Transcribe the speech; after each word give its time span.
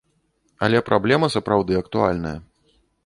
Але 0.67 0.79
праблема 0.87 1.29
сапраўды 1.35 1.77
актуальная. 1.83 2.37